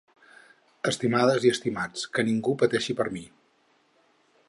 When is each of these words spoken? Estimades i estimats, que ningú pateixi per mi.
Estimades 0.91 1.45
i 1.49 1.53
estimats, 1.57 2.07
que 2.17 2.25
ningú 2.31 2.57
pateixi 2.65 2.97
per 3.03 3.11
mi. 3.19 3.27